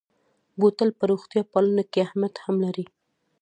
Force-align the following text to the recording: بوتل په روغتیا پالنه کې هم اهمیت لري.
بوتل 0.59 0.89
په 0.99 1.03
روغتیا 1.11 1.41
پالنه 1.53 1.83
کې 1.91 2.01
هم 2.09 2.21
اهمیت 2.29 2.63
لري. 2.63 2.85